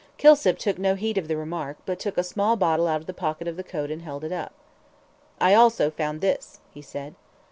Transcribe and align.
Kilsip 0.17 0.57
took 0.57 0.79
no 0.79 0.95
heed 0.95 1.19
of 1.19 1.27
the 1.27 1.37
remark, 1.37 1.77
but 1.85 1.99
took 1.99 2.17
a 2.17 2.23
small 2.23 2.55
bottle 2.55 2.87
out 2.87 3.01
of 3.01 3.05
the 3.05 3.13
pocket 3.13 3.47
of 3.47 3.55
the 3.55 3.63
coat 3.63 3.91
and 3.91 4.01
held 4.01 4.23
it 4.23 4.31
up. 4.31 4.51
"I 5.39 5.53
also 5.53 5.91
found 5.91 6.21
this," 6.21 6.59
he 6.73 6.81
said. 6.81 7.13